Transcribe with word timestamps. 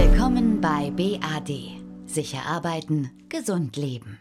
Willkommen 0.00 0.60
bei 0.60 0.92
BAD. 0.92 1.50
Sicher 2.06 2.46
arbeiten, 2.46 3.10
gesund 3.28 3.76
leben. 3.76 4.20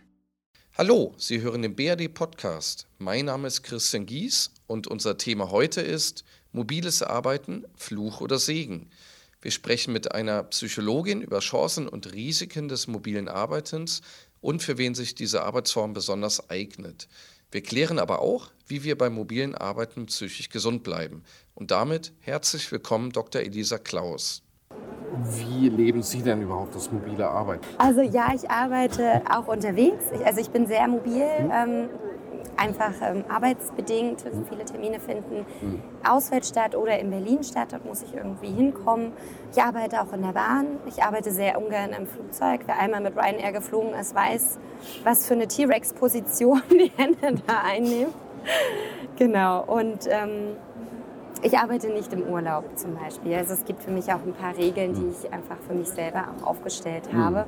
Hallo, 0.76 1.14
Sie 1.20 1.42
hören 1.42 1.62
den 1.62 1.76
BAD 1.76 2.16
Podcast. 2.16 2.88
Mein 2.98 3.25
Name 3.25 3.46
ist 3.46 3.61
Christian 3.61 4.08
Gies 4.08 4.50
und 4.66 4.87
unser 4.87 5.19
Thema 5.19 5.51
heute 5.51 5.82
ist 5.82 6.24
mobiles 6.51 7.03
Arbeiten, 7.03 7.63
Fluch 7.75 8.21
oder 8.21 8.39
Segen. 8.39 8.89
Wir 9.39 9.52
sprechen 9.52 9.93
mit 9.93 10.13
einer 10.13 10.41
Psychologin 10.45 11.21
über 11.21 11.42
Chancen 11.42 11.88
und 11.88 12.12
Risiken 12.12 12.70
des 12.70 12.88
mobilen 12.88 13.28
Arbeitens 13.28 14.02
und 14.41 14.64
für 14.64 14.80
wen 14.80 14.96
sich 14.96 15.14
diese 15.14 15.44
Arbeitsform 15.44 15.94
besonders 15.94 16.50
eignet. 16.50 17.07
Wir 17.52 17.62
klären 17.62 18.00
aber 18.00 18.23
auch, 18.23 18.50
wie 18.66 18.84
wir 18.84 18.98
beim 18.98 19.14
mobilen 19.14 19.54
Arbeiten 19.54 20.07
psychisch 20.07 20.50
gesund 20.50 20.82
bleiben. 20.82 21.21
Und 21.54 21.70
damit 21.70 22.14
herzlich 22.21 22.71
willkommen, 22.71 23.12
Dr. 23.12 23.41
Elisa 23.41 23.78
Klaus. 23.78 24.41
Wie 25.24 25.70
leben 25.70 26.02
Sie 26.02 26.22
denn 26.22 26.42
überhaupt 26.42 26.76
das 26.76 26.92
mobile 26.92 27.28
Arbeiten? 27.28 27.64
Also 27.78 28.02
ja, 28.02 28.32
ich 28.34 28.50
arbeite 28.50 29.21
auch 29.30 29.48
unterwegs. 29.48 30.06
Ich, 30.14 30.25
also 30.25 30.42
ich 30.42 30.50
bin 30.50 30.68
sehr 30.68 30.88
mobil. 30.88 31.25
Mhm. 31.44 31.52
Ähm, 31.52 31.89
einfach 32.58 32.94
ähm, 33.02 33.23
arbeitsbedingt, 33.30 34.25
also 34.25 34.44
viele 34.49 34.66
Termine 34.66 34.99
finden 34.99 35.45
mhm. 35.61 35.81
auswärts 36.08 36.49
statt 36.49 36.75
oder 36.75 36.99
in 36.99 37.09
Berlin 37.09 37.44
statt, 37.44 37.70
dort 37.72 37.85
muss 37.85 38.02
ich 38.02 38.13
irgendwie 38.13 38.52
hinkommen. 38.52 39.13
Ich 39.52 39.61
arbeite 39.61 40.02
auch 40.02 40.11
in 40.13 40.23
der 40.23 40.34
Bahn, 40.34 40.77
ich 40.88 41.03
arbeite 41.03 41.31
sehr 41.31 41.61
ungern 41.61 41.91
im 41.97 42.08
Flugzeug. 42.08 42.61
Wer 42.66 42.80
einmal 42.80 43.02
mit 43.02 43.16
Ryanair 43.16 43.52
geflogen 43.52 43.94
ist, 43.94 44.16
weiß, 44.16 44.58
was 45.03 45.25
für 45.25 45.36
eine 45.36 45.47
T-Rex-Position 45.47 46.61
die 46.72 46.91
Hände 46.95 47.41
da 47.45 47.61
einnehmen. 47.63 48.13
genau, 49.17 49.63
und 49.63 50.08
ähm, 50.08 50.55
ich 51.43 51.57
arbeite 51.57 51.87
nicht 51.89 52.11
im 52.13 52.23
Urlaub 52.23 52.65
zum 52.77 52.95
Beispiel. 52.95 53.35
Also 53.35 53.53
es 53.53 53.65
gibt 53.65 53.83
für 53.83 53.91
mich 53.91 54.05
auch 54.07 54.23
ein 54.25 54.33
paar 54.33 54.55
Regeln, 54.57 54.93
die 54.93 55.07
ich 55.07 55.31
einfach 55.31 55.57
für 55.67 55.73
mich 55.73 55.89
selber 55.89 56.25
auch 56.37 56.47
aufgestellt 56.47 57.11
mhm. 57.11 57.17
habe. 57.17 57.45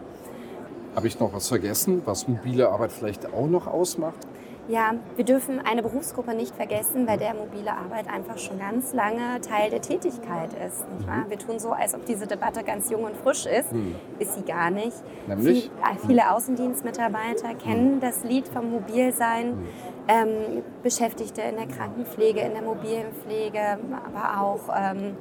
Habe 0.96 1.08
ich 1.08 1.20
noch 1.20 1.34
was 1.34 1.48
vergessen, 1.48 2.02
was 2.06 2.28
mobile 2.28 2.70
Arbeit 2.70 2.92
vielleicht 2.92 3.32
auch 3.34 3.48
noch 3.48 3.68
ausmacht? 3.68 4.28
Ja, 4.70 4.94
wir 5.16 5.26
dürfen 5.26 5.60
eine 5.60 5.82
Berufsgruppe 5.82 6.36
nicht 6.36 6.56
vergessen, 6.56 7.08
bei 7.08 7.18
der 7.18 7.34
mobile 7.34 7.72
Arbeit 7.72 8.08
einfach 8.08 8.38
schon 8.38 8.60
ganz 8.60 8.94
lange 8.94 9.42
Teil 9.42 9.72
der 9.72 9.82
Tätigkeit 9.82 10.52
ist. 10.54 10.86
Wahr? 11.08 11.26
Wir 11.28 11.40
tun 11.40 11.58
so, 11.58 11.72
als 11.72 11.96
ob 11.96 12.06
diese 12.06 12.28
Debatte 12.28 12.64
ganz 12.64 12.92
jung 12.92 13.04
und 13.04 13.18
frisch 13.18 13.48
ist. 13.48 13.72
Hm. 13.72 13.96
Ist 14.20 14.36
sie 14.36 14.44
gar 14.44 14.70
nicht. 14.70 14.96
Nämlich? 15.28 15.64
Viel, 15.64 15.72
äh, 15.72 16.06
viele 16.06 16.32
Außendienstmitarbeiter 16.32 17.56
kennen 17.56 17.94
hm. 17.94 18.00
das 18.00 18.24
Lied 18.24 18.48
vom 18.48 18.70
Mobilsein. 18.70 19.54
Hm. 19.54 19.68
Ähm, 20.12 20.64
Beschäftigte 20.82 21.42
in 21.44 21.56
der 21.56 21.68
Krankenpflege, 21.68 22.40
in 22.40 22.54
der 22.54 22.64
mobilen 22.64 23.14
Pflege, 23.24 23.78
aber 24.08 24.42
auch 24.42 24.62
ähm, 24.76 25.16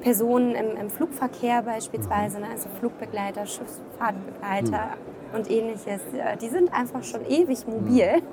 Personen 0.00 0.54
im, 0.54 0.74
im, 0.78 0.88
Flugverkehr 0.88 1.60
beispielsweise, 1.60 2.40
ne? 2.40 2.46
also 2.50 2.70
Flugbegleiter, 2.78 3.44
Schiffsfahrtbegleiter 3.44 4.92
hm. 4.92 5.38
und 5.38 5.50
ähnliches. 5.50 6.00
Die 6.40 6.48
sind 6.48 6.72
einfach 6.72 7.04
schon 7.04 7.26
ewig 7.26 7.66
mobil. 7.66 8.14
Hm. 8.14 8.22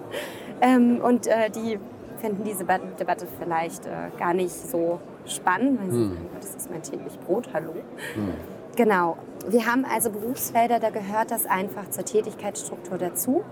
Ähm, 0.61 0.99
und 1.01 1.25
äh, 1.25 1.49
die 1.49 1.79
finden 2.17 2.43
diese 2.43 2.65
Debatte 2.65 3.27
vielleicht 3.39 3.85
äh, 3.85 4.09
gar 4.19 4.33
nicht 4.33 4.51
so 4.51 4.99
spannend, 5.25 5.79
weil 5.79 5.89
sie 5.89 6.01
hm. 6.01 6.09
sagen, 6.09 6.29
das 6.41 6.55
ist 6.55 6.69
mein 6.69 6.83
täglich 6.83 7.17
Brot, 7.21 7.47
hallo. 7.53 7.71
Hm. 8.15 8.58
Genau. 8.79 9.17
Wir 9.45 9.65
haben 9.65 9.83
also 9.83 10.09
Berufsfelder, 10.09 10.79
da 10.79 10.89
gehört 10.89 11.31
das 11.31 11.45
einfach 11.45 11.89
zur 11.89 12.05
Tätigkeitsstruktur 12.05 12.97
dazu. 12.97 13.43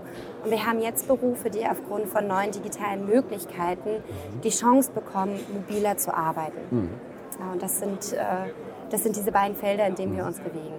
Und 0.42 0.50
wir 0.50 0.64
haben 0.64 0.80
jetzt 0.80 1.06
Berufe, 1.06 1.50
die 1.50 1.66
aufgrund 1.66 2.06
von 2.06 2.26
neuen 2.26 2.50
digitalen 2.50 3.04
Möglichkeiten 3.04 3.90
mhm. 3.90 4.40
die 4.42 4.48
Chance 4.48 4.90
bekommen, 4.90 5.38
mobiler 5.52 5.98
zu 5.98 6.16
arbeiten. 6.16 6.56
Mhm. 6.70 6.88
Ja, 7.38 7.52
und 7.52 7.62
das 7.62 7.78
sind, 7.78 8.14
äh, 8.14 8.24
das 8.88 9.02
sind 9.02 9.16
diese 9.16 9.30
beiden 9.30 9.54
Felder, 9.54 9.86
in 9.86 9.96
denen 9.96 10.16
wir 10.16 10.22
mhm. 10.22 10.28
uns 10.28 10.38
bewegen. 10.38 10.76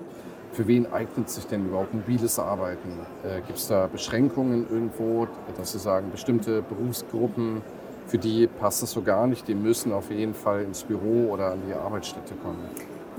Für 0.53 0.65
wen 0.65 0.91
eignet 0.91 1.29
sich 1.29 1.45
denn 1.45 1.67
überhaupt 1.67 1.93
mobiles 1.93 2.39
Arbeiten? 2.39 2.89
Äh, 3.23 3.41
Gibt 3.45 3.59
es 3.59 3.67
da 3.67 3.85
Beschränkungen 3.85 4.65
irgendwo, 4.67 5.27
dass 5.57 5.73
Sie 5.73 5.79
sagen, 5.79 6.09
bestimmte 6.09 6.63
Berufsgruppen, 6.63 7.61
für 8.07 8.17
die 8.17 8.47
passt 8.47 8.81
das 8.81 8.89
so 8.93 9.03
gar 9.03 9.27
nicht, 9.27 9.47
die 9.47 9.53
müssen 9.53 9.93
auf 9.93 10.09
jeden 10.09 10.33
Fall 10.33 10.63
ins 10.63 10.83
Büro 10.85 11.31
oder 11.31 11.51
an 11.51 11.59
die 11.67 11.73
Arbeitsstätte 11.75 12.33
kommen? 12.41 12.67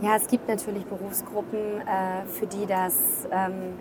Ja, 0.02 0.16
es 0.16 0.26
gibt 0.28 0.48
natürlich 0.48 0.86
Berufsgruppen, 0.86 1.58
äh, 1.80 2.24
für 2.26 2.46
die 2.46 2.66
das 2.66 3.28
ähm, 3.30 3.74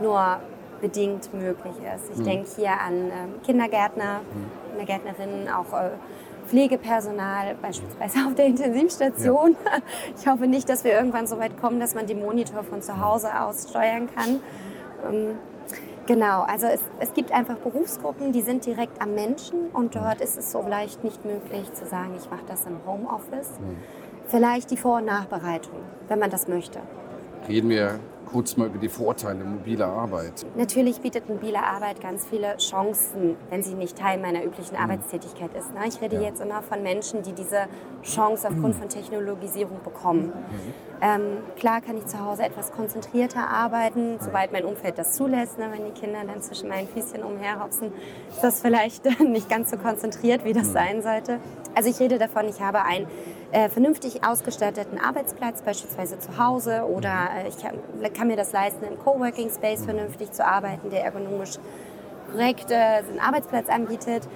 nur 0.00 0.40
bedingt 0.80 1.32
möglich 1.32 1.74
ist. 1.94 2.10
Ich 2.10 2.18
hm. 2.18 2.24
denke 2.24 2.48
hier 2.56 2.72
an 2.72 2.94
ähm, 2.94 3.42
Kindergärtner, 3.44 4.20
hm. 4.20 4.70
Kindergärtnerinnen, 4.70 5.48
auch 5.48 5.72
äh, 5.72 5.90
Pflegepersonal, 6.48 7.54
beispielsweise 7.62 8.18
auf 8.26 8.34
der 8.34 8.46
Intensivstation. 8.46 9.56
Ja. 9.64 9.78
Ich 10.18 10.26
hoffe 10.26 10.46
nicht, 10.46 10.68
dass 10.68 10.82
wir 10.84 10.92
irgendwann 10.92 11.26
so 11.26 11.38
weit 11.38 11.60
kommen, 11.60 11.78
dass 11.78 11.94
man 11.94 12.06
die 12.06 12.14
Monitor 12.14 12.64
von 12.64 12.82
zu 12.82 13.00
Hause 13.00 13.40
aus 13.40 13.70
steuern 13.70 14.08
kann. 14.14 14.40
Ähm, 15.08 15.38
genau, 16.06 16.42
also 16.42 16.66
es, 16.66 16.80
es 16.98 17.14
gibt 17.14 17.30
einfach 17.30 17.56
Berufsgruppen, 17.56 18.32
die 18.32 18.42
sind 18.42 18.66
direkt 18.66 19.00
am 19.00 19.14
Menschen 19.14 19.68
und 19.72 19.94
dort 19.94 20.20
ist 20.20 20.36
es 20.36 20.50
so 20.50 20.62
leicht 20.62 21.04
nicht 21.04 21.24
möglich 21.24 21.72
zu 21.72 21.86
sagen, 21.86 22.14
ich 22.16 22.28
mache 22.28 22.44
das 22.48 22.66
im 22.66 22.78
Homeoffice. 22.84 23.60
Mhm. 23.60 23.76
Vielleicht 24.32 24.70
die 24.70 24.78
Vor- 24.78 24.96
und 24.96 25.04
Nachbereitung, 25.04 25.80
wenn 26.08 26.18
man 26.18 26.30
das 26.30 26.48
möchte. 26.48 26.80
Reden 27.46 27.68
wir 27.68 28.00
kurz 28.24 28.56
mal 28.56 28.68
über 28.68 28.78
die 28.78 28.88
Vorteile 28.88 29.44
mobiler 29.44 29.88
Arbeit. 29.88 30.46
Natürlich 30.56 31.02
bietet 31.02 31.28
mobile 31.28 31.62
Arbeit 31.62 32.00
ganz 32.00 32.24
viele 32.24 32.56
Chancen, 32.56 33.36
wenn 33.50 33.62
sie 33.62 33.74
nicht 33.74 33.98
Teil 33.98 34.18
meiner 34.18 34.42
üblichen 34.42 34.74
mhm. 34.74 34.84
Arbeitstätigkeit 34.84 35.50
ist. 35.54 35.66
Ich 35.86 36.00
rede 36.00 36.16
ja. 36.16 36.22
jetzt 36.22 36.40
immer 36.40 36.62
von 36.62 36.82
Menschen, 36.82 37.22
die 37.22 37.34
diese 37.34 37.66
Chance 38.02 38.48
aufgrund 38.48 38.74
von 38.74 38.88
Technologisierung 38.88 39.82
bekommen. 39.84 40.28
Mhm. 40.28 40.32
Ähm, 41.02 41.22
klar 41.56 41.82
kann 41.82 41.98
ich 41.98 42.06
zu 42.06 42.24
Hause 42.24 42.44
etwas 42.44 42.72
konzentrierter 42.72 43.46
arbeiten, 43.46 44.16
soweit 44.18 44.50
mein 44.50 44.64
Umfeld 44.64 44.96
das 44.96 45.12
zulässt. 45.12 45.58
Ne? 45.58 45.66
Wenn 45.70 45.84
die 45.92 46.00
Kinder 46.00 46.20
dann 46.26 46.40
zwischen 46.40 46.70
meinen 46.70 46.88
Füßchen 46.88 47.22
umherhopsen, 47.22 47.92
ist 48.30 48.42
das 48.42 48.62
vielleicht 48.62 49.20
nicht 49.20 49.50
ganz 49.50 49.70
so 49.70 49.76
konzentriert, 49.76 50.46
wie 50.46 50.54
das 50.54 50.68
mhm. 50.68 50.72
sein 50.72 51.02
sollte. 51.02 51.38
Also 51.74 51.90
ich 51.90 52.00
rede 52.00 52.18
davon, 52.18 52.48
ich 52.48 52.62
habe 52.62 52.82
ein 52.82 53.06
äh, 53.52 53.68
vernünftig 53.68 54.24
ausgestatteten 54.24 54.98
Arbeitsplatz, 54.98 55.62
beispielsweise 55.62 56.18
zu 56.18 56.38
Hause, 56.38 56.84
oder 56.84 57.28
äh, 57.36 57.48
ich 57.48 57.58
kann, 57.58 57.78
kann, 58.14 58.26
mir 58.26 58.36
das 58.36 58.52
leisten, 58.52 58.84
im 58.84 58.98
Coworking 58.98 59.50
Space 59.50 59.84
vernünftig 59.84 60.32
zu 60.32 60.44
arbeiten, 60.44 60.90
der 60.90 61.04
ergonomisch 61.04 61.58
korrekt 62.32 62.70
äh, 62.70 62.74
einen 62.74 63.20
Arbeitsplatz 63.20 63.68
anbietet. 63.68 64.26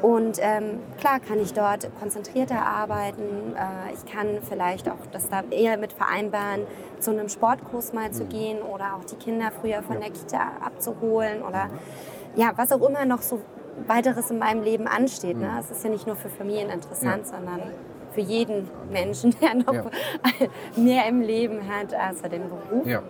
Und 0.00 0.38
ähm, 0.40 0.80
klar 0.98 1.20
kann 1.20 1.40
ich 1.40 1.52
dort 1.52 1.88
konzentrierter 2.00 2.64
arbeiten. 2.64 3.54
Äh, 3.54 3.94
ich 3.94 4.10
kann 4.10 4.38
vielleicht 4.48 4.88
auch 4.88 5.06
das 5.10 5.28
da 5.28 5.42
eher 5.50 5.76
mit 5.76 5.92
vereinbaren, 5.92 6.62
zu 7.00 7.10
einem 7.10 7.28
Sportkurs 7.28 7.92
mal 7.92 8.10
zu 8.12 8.24
gehen 8.26 8.62
oder 8.62 8.94
auch 8.96 9.04
die 9.04 9.16
Kinder 9.16 9.50
früher 9.60 9.82
von 9.82 10.00
der 10.00 10.10
Kita 10.10 10.52
abzuholen 10.64 11.42
oder 11.42 11.68
ja, 12.36 12.52
was 12.56 12.72
auch 12.72 12.86
immer 12.88 13.04
noch 13.04 13.22
so 13.22 13.40
weiteres 13.86 14.30
in 14.30 14.38
meinem 14.38 14.62
Leben 14.62 14.86
ansteht. 14.86 15.36
Ne? 15.36 15.50
Es 15.58 15.70
ist 15.70 15.84
ja 15.84 15.90
nicht 15.90 16.06
nur 16.06 16.16
für 16.16 16.28
Familien 16.28 16.70
interessant, 16.70 17.26
ja. 17.26 17.36
sondern 17.36 17.62
für 18.12 18.20
jeden 18.20 18.68
Menschen, 18.90 19.34
der 19.40 19.54
noch 19.54 19.72
ja. 19.72 19.84
mehr 20.76 21.08
im 21.08 21.20
Lem 21.20 21.60
hat 21.68 21.94
als 21.94 22.22
den 22.22 22.48
Beruf. 22.48 22.86
Ja. 22.86 23.02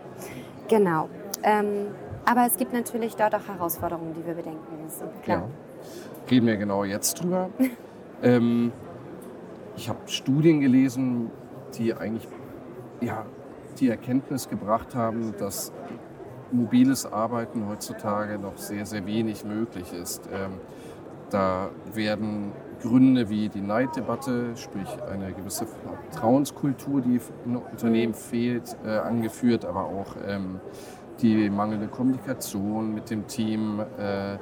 Genau. 0.69 1.09
Ähm, 1.43 1.89
aber 2.25 2.47
es 2.47 2.57
gibt 2.57 2.73
natürlich 2.73 3.17
dort 3.17 3.35
auch 3.35 3.47
Herausforderungen, 3.49 4.15
die 4.15 4.25
wir 4.25 4.35
bedenken 4.35 4.83
müssen. 4.83 5.09
Klar. 5.25 5.39
Ja. 5.39 6.31
Reden 6.31 6.47
wir 6.47 6.57
genau 6.57 6.85
jetzt 6.85 7.21
drüber. 7.21 7.51
ähm, 8.23 8.73
ich 9.77 9.89
habe 9.89 9.99
Studien 10.07 10.61
gelesen, 10.61 11.31
die 11.77 11.95
eigentlich 11.95 12.29
ja, 13.01 13.27
die 13.81 13.89
Erkenntnis 13.89 14.49
gebracht 14.49 14.95
haben, 14.95 15.35
dass 15.39 15.73
mobiles 16.53 17.07
Arbeiten 17.07 17.67
heutzutage 17.69 18.39
noch 18.39 18.57
sehr, 18.59 18.87
sehr 18.87 19.07
wenig 19.07 19.45
möglich 19.45 19.93
ist. 19.93 20.29
Ähm, 20.33 20.61
da 21.31 21.71
werden 21.93 22.53
Gründe 22.82 23.31
wie 23.31 23.48
die 23.48 23.60
Neiddebatte, 23.60 24.56
sprich 24.56 24.88
eine 25.10 25.32
gewisse 25.32 25.66
Vertrauenskultur, 25.66 27.00
die 27.00 27.20
in 27.44 27.56
Unternehmen 27.56 28.15
fehlt, 28.15 28.76
äh, 28.84 28.91
angeführt, 28.91 29.64
aber 29.64 29.84
auch 29.84 30.17
ähm, 30.26 30.61
die 31.20 31.49
mangelnde 31.49 31.87
Kommunikation 31.87 32.94
mit 32.94 33.11
dem 33.11 33.26
Team, 33.26 33.81
äh, 33.81 34.38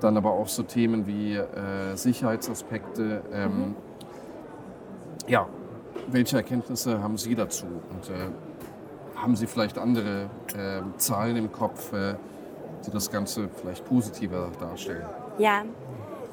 dann 0.00 0.16
aber 0.16 0.32
auch 0.32 0.48
so 0.48 0.62
Themen 0.62 1.06
wie 1.06 1.34
äh, 1.34 1.94
Sicherheitsaspekte. 1.94 3.22
Ähm, 3.32 3.50
mhm. 3.50 3.74
Ja, 5.26 5.46
welche 6.08 6.36
Erkenntnisse 6.36 7.02
haben 7.02 7.16
Sie 7.16 7.34
dazu? 7.34 7.66
Und 7.66 8.10
äh, 8.10 8.30
haben 9.16 9.36
Sie 9.36 9.46
vielleicht 9.46 9.78
andere 9.78 10.28
ähm, 10.56 10.94
Zahlen 10.96 11.36
im 11.36 11.52
Kopf, 11.52 11.92
äh, 11.92 12.14
die 12.86 12.90
das 12.90 13.10
Ganze 13.10 13.48
vielleicht 13.48 13.84
positiver 13.84 14.50
darstellen? 14.60 15.06
Ja, 15.38 15.62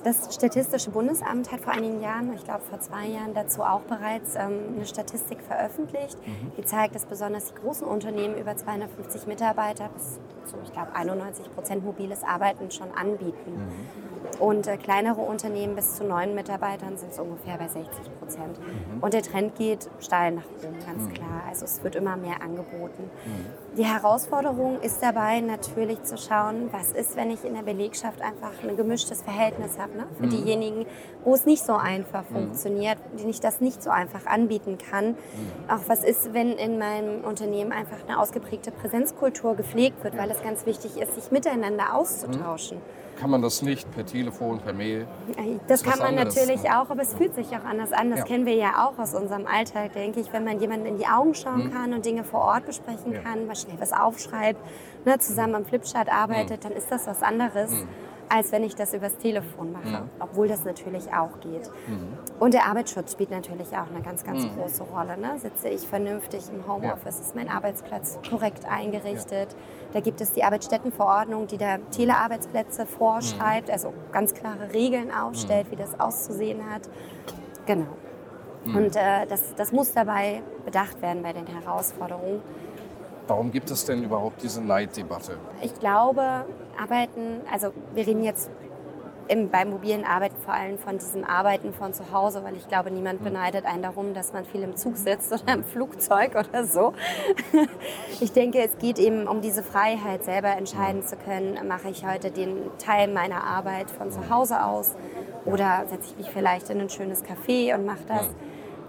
das 0.03 0.33
Statistische 0.33 0.91
Bundesamt 0.91 1.51
hat 1.51 1.61
vor 1.61 1.73
einigen 1.73 2.01
Jahren, 2.01 2.33
ich 2.33 2.43
glaube 2.43 2.61
vor 2.61 2.79
zwei 2.79 3.07
Jahren, 3.07 3.33
dazu 3.33 3.63
auch 3.63 3.81
bereits 3.81 4.35
ähm, 4.35 4.75
eine 4.75 4.85
Statistik 4.85 5.41
veröffentlicht, 5.41 6.17
mhm. 6.25 6.51
die 6.57 6.65
zeigt, 6.65 6.95
dass 6.95 7.05
besonders 7.05 7.53
die 7.53 7.55
großen 7.61 7.87
Unternehmen 7.87 8.35
über 8.37 8.55
250 8.55 9.27
Mitarbeiter 9.27 9.89
bis 9.89 10.19
zu, 10.45 10.57
ich 10.63 10.71
glaube, 10.71 10.93
91 10.95 11.53
Prozent 11.53 11.83
mobiles 11.83 12.23
Arbeiten 12.23 12.71
schon 12.71 12.91
anbieten. 12.91 13.51
Mhm. 13.53 14.20
Und 14.41 14.65
äh, 14.65 14.75
kleinere 14.77 15.21
Unternehmen 15.21 15.75
bis 15.75 15.97
zu 15.97 16.03
neun 16.03 16.33
Mitarbeitern 16.33 16.97
sind 16.97 17.11
es 17.11 17.19
ungefähr 17.19 17.59
bei 17.59 17.67
60 17.67 17.85
Prozent. 18.17 18.57
Mhm. 18.57 19.03
Und 19.03 19.13
der 19.13 19.21
Trend 19.21 19.53
geht 19.53 19.87
steil 19.99 20.31
nach 20.31 20.45
oben, 20.57 20.79
ganz 20.83 21.03
mhm. 21.03 21.13
klar. 21.13 21.43
Also 21.47 21.65
es 21.65 21.83
wird 21.83 21.95
immer 21.95 22.17
mehr 22.17 22.41
angeboten. 22.41 23.03
Mhm. 23.03 23.77
Die 23.77 23.85
Herausforderung 23.85 24.81
ist 24.81 25.03
dabei 25.03 25.41
natürlich 25.41 26.01
zu 26.01 26.17
schauen, 26.17 26.69
was 26.71 26.91
ist, 26.91 27.15
wenn 27.15 27.29
ich 27.29 27.45
in 27.45 27.53
der 27.53 27.61
Belegschaft 27.61 28.19
einfach 28.19 28.51
ein 28.67 28.75
gemischtes 28.75 29.21
Verhältnis 29.21 29.77
habe. 29.77 29.95
Ne? 29.95 30.07
Für 30.17 30.25
mhm. 30.25 30.29
diejenigen, 30.31 30.85
wo 31.23 31.35
es 31.35 31.45
nicht 31.45 31.63
so 31.63 31.73
einfach 31.73 32.27
mhm. 32.31 32.35
funktioniert, 32.35 32.97
die 33.19 33.29
ich 33.29 33.41
das 33.41 33.61
nicht 33.61 33.83
so 33.83 33.91
einfach 33.91 34.25
anbieten 34.25 34.79
kann. 34.79 35.09
Mhm. 35.09 35.15
Auch 35.69 35.81
was 35.85 36.03
ist, 36.03 36.33
wenn 36.33 36.53
in 36.53 36.79
meinem 36.79 37.23
Unternehmen 37.23 37.71
einfach 37.71 37.97
eine 38.07 38.19
ausgeprägte 38.19 38.71
Präsenzkultur 38.71 39.55
gepflegt 39.55 40.03
wird, 40.03 40.17
weil 40.17 40.31
es 40.31 40.41
ganz 40.41 40.65
wichtig 40.65 40.99
ist, 40.99 41.13
sich 41.13 41.29
miteinander 41.29 41.93
auszutauschen 41.93 42.81
kann 43.21 43.29
man 43.29 43.43
das 43.43 43.61
nicht 43.61 43.89
per 43.91 44.03
Telefon, 44.03 44.59
per 44.61 44.73
Mail? 44.73 45.05
Das, 45.67 45.83
kann 45.83 45.99
man 45.99 46.17
anderes. 46.17 46.35
natürlich 46.35 46.71
auch, 46.71 46.89
aber 46.89 47.03
es 47.03 47.13
fühlt 47.13 47.35
sich 47.35 47.49
auch 47.49 47.63
anders 47.63 47.93
an. 47.93 48.09
Das 48.09 48.21
ja. 48.21 48.25
kennen 48.25 48.47
wir 48.47 48.55
ja 48.55 48.87
auch 48.87 48.97
aus 48.97 49.13
unserem 49.13 49.45
Alltag, 49.45 49.93
denke 49.93 50.19
ich, 50.19 50.33
wenn 50.33 50.43
man 50.43 50.59
jemanden 50.59 50.87
in 50.87 50.97
die 50.97 51.05
Augen 51.05 51.35
schauen 51.35 51.65
mhm. 51.65 51.71
kann 51.71 51.93
und 51.93 52.03
Dinge 52.03 52.23
vor 52.23 52.41
Ort 52.41 52.65
besprechen 52.65 53.13
ja. 53.13 53.19
kann, 53.19 53.45
mal 53.45 53.55
schnell 53.55 53.79
was 53.79 53.93
aufschreibt, 53.93 54.59
ne, 55.05 55.19
zusammen 55.19 55.53
am 55.53 55.65
Flipchart 55.65 56.11
arbeitet, 56.11 56.63
mhm. 56.63 56.69
dann 56.69 56.71
ist 56.71 56.91
das 56.91 57.05
was 57.05 57.21
anderes. 57.21 57.69
Mhm 57.69 57.87
als 58.31 58.51
wenn 58.53 58.63
ich 58.63 58.75
das 58.75 58.93
übers 58.93 59.17
Telefon 59.17 59.73
mache, 59.73 60.03
mhm. 60.03 60.09
obwohl 60.19 60.47
das 60.47 60.63
natürlich 60.63 61.13
auch 61.13 61.39
geht. 61.41 61.69
Mhm. 61.87 62.17
Und 62.39 62.53
der 62.53 62.65
Arbeitsschutz 62.65 63.11
spielt 63.11 63.29
natürlich 63.29 63.69
auch 63.73 63.89
eine 63.93 64.01
ganz, 64.01 64.23
ganz 64.23 64.43
mhm. 64.43 64.55
große 64.55 64.83
Rolle. 64.83 65.17
Ne? 65.17 65.37
Sitze 65.37 65.67
ich 65.67 65.81
vernünftig 65.81 66.43
im 66.49 66.65
Homeoffice, 66.65 67.17
ja. 67.17 67.25
ist 67.25 67.35
mein 67.35 67.49
Arbeitsplatz 67.49 68.19
korrekt 68.29 68.65
eingerichtet. 68.65 69.51
Ja. 69.51 69.57
Da 69.93 69.99
gibt 69.99 70.21
es 70.21 70.31
die 70.31 70.45
Arbeitsstättenverordnung, 70.45 71.47
die 71.47 71.57
der 71.57 71.79
Telearbeitsplätze 71.89 72.85
vorschreibt, 72.85 73.67
mhm. 73.67 73.73
also 73.73 73.93
ganz 74.13 74.33
klare 74.33 74.71
Regeln 74.73 75.11
aufstellt, 75.11 75.67
mhm. 75.67 75.71
wie 75.71 75.75
das 75.75 75.99
auszusehen 75.99 76.61
hat. 76.71 76.83
Genau. 77.65 77.87
Mhm. 78.63 78.75
Und 78.77 78.95
äh, 78.95 79.25
das, 79.27 79.55
das 79.55 79.73
muss 79.73 79.91
dabei 79.91 80.41
bedacht 80.63 81.01
werden 81.01 81.21
bei 81.21 81.33
den 81.33 81.47
Herausforderungen. 81.47 82.41
Warum 83.27 83.51
gibt 83.51 83.69
es 83.71 83.83
denn 83.85 84.03
überhaupt 84.03 84.41
diese 84.41 84.61
Neiddebatte? 84.61 85.37
Ich 85.61 85.73
glaube, 85.79 86.45
Arbeiten, 86.81 87.41
also 87.51 87.73
wir 87.93 88.07
reden 88.07 88.23
jetzt 88.23 88.49
im, 89.27 89.49
beim 89.49 89.69
mobilen 89.69 90.03
Arbeiten 90.03 90.35
vor 90.43 90.53
allem 90.53 90.77
von 90.77 90.97
diesem 90.97 91.23
Arbeiten 91.23 91.73
von 91.73 91.93
zu 91.93 92.11
Hause, 92.11 92.43
weil 92.43 92.55
ich 92.57 92.67
glaube, 92.67 92.91
niemand 92.91 93.19
hm. 93.19 93.25
beneidet 93.25 93.65
einen 93.65 93.83
darum, 93.83 94.13
dass 94.13 94.33
man 94.33 94.45
viel 94.45 94.63
im 94.63 94.75
Zug 94.75 94.97
sitzt 94.97 95.31
oder 95.43 95.53
im 95.53 95.63
Flugzeug 95.63 96.35
oder 96.35 96.65
so. 96.65 96.93
Ich 98.19 98.33
denke, 98.33 98.59
es 98.59 98.77
geht 98.77 98.99
eben 98.99 99.27
um 99.27 99.41
diese 99.41 99.63
Freiheit, 99.63 100.23
selber 100.23 100.49
entscheiden 100.49 101.01
zu 101.01 101.15
können, 101.15 101.57
mache 101.67 101.89
ich 101.89 102.05
heute 102.05 102.29
den 102.29 102.69
Teil 102.77 103.07
meiner 103.07 103.43
Arbeit 103.43 103.89
von 103.89 104.11
zu 104.11 104.29
Hause 104.29 104.63
aus 104.63 104.95
oder 105.45 105.85
setze 105.87 106.11
ich 106.11 106.17
mich 106.17 106.29
vielleicht 106.29 106.69
in 106.69 106.81
ein 106.81 106.89
schönes 106.89 107.23
Café 107.23 107.73
und 107.73 107.85
mache 107.85 108.03
das. 108.07 108.27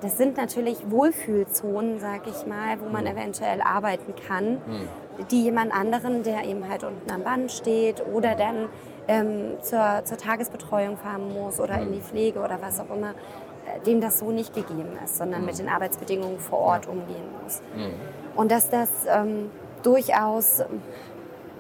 Das 0.03 0.19
sind 0.19 0.37
natürlich 0.37 0.91
Wohlfühlzonen, 0.91 1.99
sag 2.01 2.27
ich 2.27 2.47
mal, 2.47 2.81
wo 2.81 2.89
man 2.91 3.07
hm. 3.07 3.17
eventuell 3.17 3.63
arbeiten 3.63 4.15
kann, 4.27 4.61
hm. 4.67 4.89
Die 5.31 5.45
jemand 5.45 5.73
anderen, 5.73 6.23
der 6.23 6.45
eben 6.45 6.69
halt 6.69 6.85
unten 6.85 7.11
am 7.11 7.23
Band 7.23 7.53
steht 7.53 8.05
oder 8.07 8.35
dann 8.35 8.69
ähm, 9.09 9.57
zur, 9.61 10.03
zur 10.05 10.17
Tagesbetreuung 10.17 10.97
fahren 10.97 11.33
muss 11.33 11.61
oder 11.61 11.81
in 11.81 11.93
die 11.93 12.01
Pflege 12.01 12.41
oder 12.41 12.59
was 12.61 12.81
auch 12.81 12.91
immer, 12.95 13.11
äh, 13.11 13.81
dem 13.85 14.01
das 14.01 14.19
so 14.19 14.31
nicht 14.31 14.55
gegeben 14.55 14.99
ist, 15.05 15.17
sondern 15.17 15.45
mit 15.45 15.59
den 15.59 15.69
Arbeitsbedingungen 15.69 16.39
vor 16.39 16.59
Ort 16.59 16.87
umgehen 16.87 17.25
muss. 17.43 17.61
Und 18.37 18.51
dass 18.51 18.71
das 18.71 18.89
ähm, 19.09 19.51
durchaus 19.83 20.63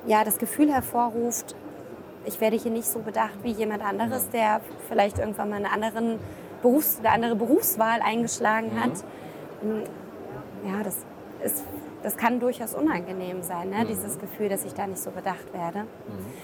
ja, 0.07 0.25
das 0.25 0.39
Gefühl 0.39 0.73
hervorruft, 0.73 1.55
ich 2.25 2.41
werde 2.41 2.57
hier 2.57 2.71
nicht 2.71 2.87
so 2.87 3.01
bedacht 3.01 3.39
wie 3.43 3.51
jemand 3.51 3.85
anderes, 3.85 4.31
der 4.31 4.61
vielleicht 4.89 5.19
irgendwann 5.19 5.51
mal 5.51 5.57
eine, 5.57 5.73
anderen 5.73 6.19
Berufs-, 6.63 6.99
eine 7.01 7.11
andere 7.11 7.37
Berufswahl 7.37 8.01
eingeschlagen 8.01 8.81
hat. 8.81 9.05
Mhm. 9.63 9.83
Ja, 10.65 10.83
das 10.85 10.97
ist 11.45 11.65
das 12.03 12.17
kann 12.17 12.41
durchaus 12.41 12.75
unangenehm 12.75 13.43
sein, 13.43 13.71
ne? 13.71 13.85
Mhm. 13.85 13.89
dieses 13.89 14.19
Gefühl, 14.19 14.49
dass 14.49 14.65
ich 14.65 14.75
da 14.75 14.87
nicht 14.87 15.03
so 15.03 15.11
bedacht 15.11 15.53
werde. 15.53 15.81
Mhm. 15.81 15.87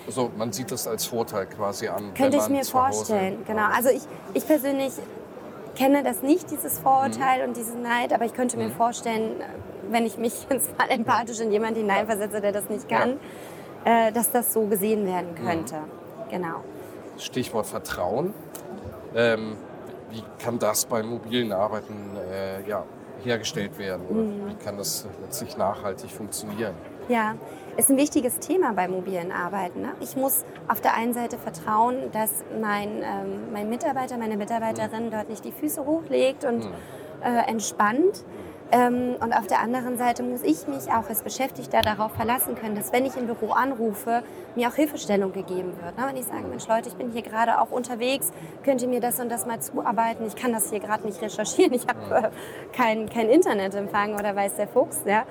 Also 0.06 0.30
man 0.36 0.52
sieht 0.52 0.70
das 0.70 0.86
als 0.86 1.06
Vorteil 1.06 1.46
quasi 1.46 1.88
an. 1.88 2.14
Könnte 2.14 2.38
ich 2.38 2.48
mir 2.48 2.64
vorstellen, 2.64 3.38
genau. 3.46 3.66
Also 3.74 3.88
ich, 3.90 4.02
ich 4.34 4.46
persönlich 4.46 4.92
kenne 5.76 6.02
das 6.02 6.22
nicht, 6.22 6.50
dieses 6.50 6.78
Vorurteil 6.78 7.42
mhm. 7.42 7.48
und 7.48 7.56
diesen 7.56 7.82
Neid, 7.82 8.12
aber 8.12 8.24
ich 8.24 8.34
könnte 8.34 8.56
mir 8.56 8.68
mhm. 8.68 8.72
vorstellen, 8.72 9.32
wenn 9.90 10.06
ich 10.06 10.18
mich 10.18 10.46
jetzt 10.50 10.76
mal 10.78 10.88
empathisch 10.90 11.40
in 11.40 11.52
jemanden 11.52 11.80
hineinversetze, 11.80 12.40
der 12.40 12.52
das 12.52 12.68
nicht 12.68 12.88
kann, 12.88 13.18
ja. 13.84 14.08
äh, 14.08 14.12
dass 14.12 14.30
das 14.30 14.52
so 14.52 14.66
gesehen 14.66 15.06
werden 15.06 15.30
mhm. 15.32 15.46
könnte. 15.46 15.76
Genau. 16.30 16.62
Stichwort 17.18 17.66
Vertrauen. 17.66 18.34
Ähm, 19.14 19.56
wie 20.10 20.22
kann 20.38 20.58
das 20.58 20.84
beim 20.86 21.08
mobilen 21.08 21.52
Arbeiten 21.52 22.16
äh, 22.30 22.68
ja, 22.68 22.84
hergestellt 23.24 23.78
werden? 23.78 24.06
Oder 24.08 24.22
mhm. 24.22 24.48
wie 24.48 24.64
kann 24.64 24.76
das 24.76 25.06
letztlich 25.22 25.56
nachhaltig 25.56 26.10
funktionieren? 26.10 26.74
Ja, 27.08 27.36
ist 27.76 27.90
ein 27.90 27.96
wichtiges 27.96 28.38
Thema 28.38 28.72
bei 28.74 28.86
mobilen 28.86 29.32
Arbeiten. 29.32 29.82
Ne? 29.82 29.92
Ich 30.00 30.16
muss 30.16 30.44
auf 30.66 30.80
der 30.80 30.94
einen 30.94 31.14
Seite 31.14 31.38
vertrauen, 31.38 32.10
dass 32.12 32.44
mein, 32.60 33.02
ähm, 33.02 33.52
mein 33.52 33.68
Mitarbeiter, 33.70 34.18
meine 34.18 34.36
Mitarbeiterin 34.36 35.06
mhm. 35.06 35.10
dort 35.10 35.28
nicht 35.28 35.44
die 35.44 35.52
Füße 35.52 35.84
hochlegt 35.86 36.44
und 36.44 36.64
mhm. 36.64 36.72
äh, 37.22 37.48
entspannt, 37.48 38.24
ähm, 38.70 39.16
und 39.20 39.32
auf 39.32 39.46
der 39.46 39.60
anderen 39.60 39.96
Seite 39.96 40.22
muss 40.22 40.42
ich 40.42 40.68
mich 40.68 40.92
auch 40.92 41.08
als 41.08 41.22
Beschäftigter 41.22 41.80
darauf 41.80 42.12
verlassen 42.12 42.54
können, 42.54 42.74
dass 42.74 42.92
wenn 42.92 43.06
ich 43.06 43.16
im 43.16 43.26
Büro 43.26 43.52
anrufe, 43.52 44.22
mir 44.56 44.68
auch 44.68 44.74
Hilfestellung 44.74 45.32
gegeben 45.32 45.72
wird. 45.82 45.96
Ne? 45.96 46.04
Wenn 46.06 46.16
ich 46.16 46.26
sage, 46.26 46.46
Mensch 46.48 46.66
Leute, 46.68 46.88
ich 46.88 46.94
bin 46.94 47.10
hier 47.10 47.22
gerade 47.22 47.60
auch 47.60 47.70
unterwegs, 47.70 48.30
könnt 48.64 48.82
ihr 48.82 48.88
mir 48.88 49.00
das 49.00 49.20
und 49.20 49.30
das 49.30 49.46
mal 49.46 49.60
zuarbeiten? 49.60 50.26
Ich 50.26 50.36
kann 50.36 50.52
das 50.52 50.68
hier 50.68 50.80
gerade 50.80 51.06
nicht 51.06 51.22
recherchieren, 51.22 51.72
ich 51.72 51.86
habe 51.86 52.26
äh, 52.26 52.76
kein, 52.76 53.08
kein 53.08 53.30
Internetempfang 53.30 54.14
oder 54.14 54.36
weiß 54.36 54.56
der 54.56 54.68
Fuchs. 54.68 55.02
Ja? 55.06 55.24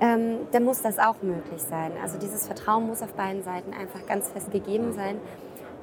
Ähm, 0.00 0.40
dann 0.52 0.64
muss 0.64 0.82
das 0.82 0.98
auch 0.98 1.22
möglich 1.22 1.62
sein. 1.62 1.92
Also 2.02 2.18
dieses 2.18 2.46
Vertrauen 2.46 2.86
muss 2.86 3.02
auf 3.02 3.14
beiden 3.14 3.42
Seiten 3.44 3.72
einfach 3.72 4.04
ganz 4.06 4.28
fest 4.28 4.50
gegeben 4.50 4.92
sein. 4.92 5.18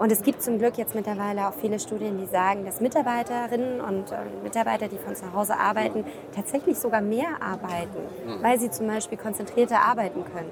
Und 0.02 0.12
es 0.12 0.24
gibt 0.24 0.42
zum 0.42 0.58
Glück 0.58 0.80
jetzt 0.80 0.96
mittlerweile 0.96 1.48
auch 1.48 1.54
viele 1.54 1.80
Studien, 1.80 2.18
die 2.18 2.26
sagen, 2.26 2.66
dass 2.66 2.82
Mitarbeiterinnen 2.82 3.82
und 3.82 4.12
äh, 4.12 4.16
Mitarbeiter, 4.42 4.88
die 4.88 4.98
von 4.98 5.16
zu 5.16 5.32
Hause 5.32 5.56
arbeiten, 5.60 6.06
tatsächlich 6.34 6.80
sogar 6.80 7.02
mehr 7.02 7.40
arbeiten, 7.40 8.00
mhm. 8.26 8.42
weil 8.42 8.60
sie 8.60 8.72
zum 8.72 8.88
Beispiel 8.88 9.20
konzentrierter 9.20 9.80
arbeiten 9.80 10.24
können. 10.34 10.50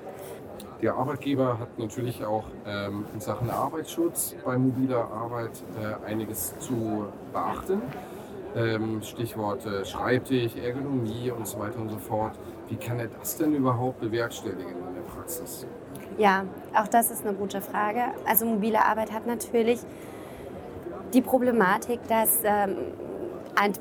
Der 0.83 0.93
Arbeitgeber 0.93 1.57
hat 1.57 1.79
natürlich 1.79 2.23
auch 2.23 2.43
ähm, 2.67 3.05
in 3.11 3.19
Sachen 3.19 3.49
Arbeitsschutz 3.49 4.35
bei 4.45 4.55
mobiler 4.55 5.09
Arbeit 5.11 5.63
äh, 5.81 6.07
einiges 6.07 6.53
zu 6.59 7.07
beachten. 7.33 7.81
Ähm, 8.55 9.01
Stichwort 9.01 9.65
äh, 9.65 9.83
Schreibtisch, 9.83 10.57
Ergonomie 10.57 11.31
und 11.31 11.47
so 11.47 11.57
weiter 11.57 11.79
und 11.79 11.89
so 11.89 11.97
fort. 11.97 12.33
Wie 12.67 12.75
kann 12.75 12.99
er 12.99 13.07
das 13.07 13.37
denn 13.37 13.55
überhaupt 13.55 13.99
bewerkstelligen 13.99 14.75
in 14.89 14.93
der 14.93 15.11
Praxis? 15.11 15.65
Ja, 16.19 16.43
auch 16.75 16.89
das 16.89 17.11
ist 17.11 17.25
eine 17.25 17.33
gute 17.33 17.61
Frage. 17.61 18.01
Also 18.27 18.45
mobile 18.45 18.83
Arbeit 18.83 19.13
hat 19.13 19.25
natürlich 19.25 19.79
die 21.13 21.21
Problematik, 21.21 22.01
dass 22.09 22.39
ähm, 22.43 22.75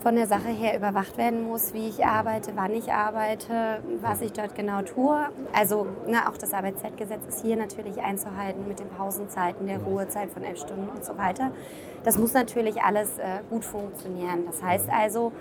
von 0.01 0.15
der 0.15 0.29
Sache 0.29 0.49
her 0.49 0.77
überwacht 0.77 1.19
werden 1.19 1.43
muss, 1.43 1.75
wie 1.75 1.89
ich 1.89 2.07
arbeite, 2.07 2.53
wann 2.55 2.73
ich 2.75 2.93
arbeite, 2.93 3.83
was 4.01 4.21
ich 4.21 4.33
dort 4.33 4.55
genau 4.55 4.83
tue. 4.83 5.19
Also 5.53 5.89
ne, 6.07 6.29
auch 6.29 6.37
das 6.37 6.55
Arbeitszeitgesetz 6.55 7.27
ist 7.27 7.43
hier 7.43 7.57
natürlich 7.57 8.01
einzuhalten 8.01 8.69
mit 8.69 8.79
den 8.79 8.89
Pausenzeiten, 8.89 9.67
der 9.67 9.79
Ruhezeit 9.79 10.31
von 10.31 10.45
elf 10.45 10.61
Stunden 10.61 10.89
und 10.89 11.05
so 11.05 11.19
weiter. 11.19 11.51
Das 12.05 12.19
muss 12.19 12.35
natürlich 12.35 12.83
alles 12.83 13.19
äh, 13.19 13.41
gut 13.51 13.65
funktionieren. 13.65 14.47
Das 14.47 14.63
heißt 14.63 14.89
also, 14.91 15.33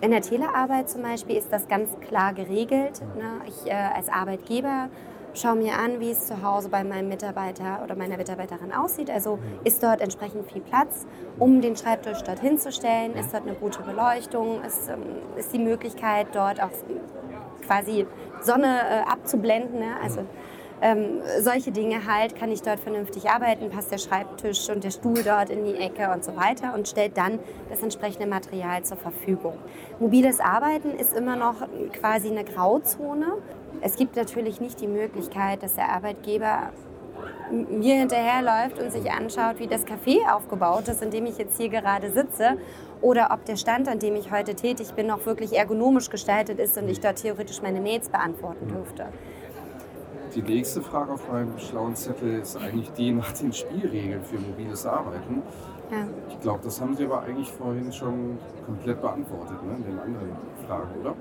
in 0.00 0.10
der 0.10 0.22
Telearbeit 0.22 0.88
zum 0.88 1.02
Beispiel 1.02 1.36
ist 1.36 1.52
das 1.52 1.68
ganz 1.68 1.90
klar 2.00 2.32
geregelt. 2.32 3.02
Ne? 3.18 3.42
Ich 3.46 3.70
äh, 3.70 3.74
als 3.74 4.08
Arbeitgeber 4.08 4.88
schaue 5.34 5.56
mir 5.56 5.78
an, 5.78 6.00
wie 6.00 6.10
es 6.10 6.26
zu 6.26 6.42
Hause 6.42 6.68
bei 6.68 6.84
meinem 6.84 7.08
Mitarbeiter 7.08 7.80
oder 7.84 7.96
meiner 7.96 8.16
Mitarbeiterin 8.16 8.72
aussieht. 8.72 9.10
Also 9.10 9.38
ist 9.64 9.82
dort 9.82 10.00
entsprechend 10.00 10.50
viel 10.50 10.62
Platz, 10.62 11.06
um 11.38 11.60
den 11.60 11.76
Schreibtisch 11.76 12.22
dort 12.22 12.40
hinzustellen? 12.40 13.14
Ist 13.14 13.32
dort 13.32 13.46
eine 13.46 13.54
gute 13.54 13.82
Beleuchtung? 13.82 14.62
Ist, 14.62 14.88
ähm, 14.88 15.02
ist 15.36 15.52
die 15.52 15.58
Möglichkeit, 15.58 16.28
dort 16.32 16.62
auch 16.62 16.70
quasi 17.66 18.06
Sonne 18.40 18.66
äh, 18.66 19.10
abzublenden? 19.10 19.78
Ne? 19.78 19.96
Also 20.02 20.24
ähm, 20.82 21.20
solche 21.40 21.72
Dinge 21.72 22.06
halt, 22.06 22.36
kann 22.36 22.50
ich 22.50 22.62
dort 22.62 22.80
vernünftig 22.80 23.28
arbeiten, 23.28 23.68
passt 23.68 23.92
der 23.92 23.98
Schreibtisch 23.98 24.70
und 24.70 24.82
der 24.82 24.90
Stuhl 24.90 25.22
dort 25.22 25.50
in 25.50 25.64
die 25.64 25.74
Ecke 25.74 26.10
und 26.10 26.24
so 26.24 26.36
weiter 26.36 26.72
und 26.74 26.88
stellt 26.88 27.18
dann 27.18 27.38
das 27.68 27.82
entsprechende 27.82 28.26
Material 28.26 28.82
zur 28.82 28.96
Verfügung. 28.96 29.58
Mobiles 29.98 30.40
Arbeiten 30.40 30.90
ist 30.90 31.14
immer 31.14 31.36
noch 31.36 31.56
quasi 31.92 32.30
eine 32.30 32.44
Grauzone. 32.44 33.26
Es 33.82 33.96
gibt 33.96 34.16
natürlich 34.16 34.60
nicht 34.60 34.80
die 34.80 34.88
Möglichkeit, 34.88 35.62
dass 35.62 35.74
der 35.74 35.90
Arbeitgeber 35.90 36.72
mir 37.50 37.96
hinterherläuft 37.96 38.80
und 38.80 38.92
sich 38.92 39.10
anschaut, 39.10 39.58
wie 39.58 39.66
das 39.66 39.86
Café 39.86 40.32
aufgebaut 40.32 40.88
ist, 40.88 41.02
in 41.02 41.10
dem 41.10 41.26
ich 41.26 41.38
jetzt 41.38 41.56
hier 41.58 41.68
gerade 41.68 42.10
sitze, 42.10 42.56
oder 43.00 43.30
ob 43.32 43.44
der 43.44 43.56
Stand, 43.56 43.88
an 43.88 43.98
dem 43.98 44.14
ich 44.14 44.30
heute 44.30 44.54
tätig 44.54 44.92
bin, 44.94 45.06
noch 45.06 45.24
wirklich 45.26 45.56
ergonomisch 45.56 46.10
gestaltet 46.10 46.58
ist 46.58 46.76
und 46.76 46.88
ich 46.88 47.00
dort 47.00 47.16
theoretisch 47.16 47.62
meine 47.62 47.80
Mails 47.80 48.08
beantworten 48.08 48.68
dürfte. 48.68 49.06
Die 50.34 50.42
nächste 50.42 50.80
Frage 50.80 51.12
auf 51.12 51.28
meinem 51.28 51.58
schlauen 51.58 51.96
Zettel 51.96 52.38
ist 52.38 52.56
eigentlich 52.56 52.92
die 52.92 53.10
nach 53.10 53.32
den 53.32 53.52
Spielregeln 53.52 54.22
für 54.22 54.38
mobiles 54.38 54.86
Arbeiten. 54.86 55.42
Ja. 55.90 56.06
Ich 56.28 56.40
glaube, 56.40 56.60
das 56.62 56.80
haben 56.80 56.94
Sie 56.94 57.04
aber 57.04 57.22
eigentlich 57.22 57.50
vorhin 57.50 57.92
schon 57.92 58.38
komplett 58.64 59.00
beantwortet, 59.00 59.60
ne? 59.64 59.74
in 59.78 59.84
den 59.84 59.98
anderen 59.98 60.36
Fragen, 60.68 61.00
oder? 61.00 61.14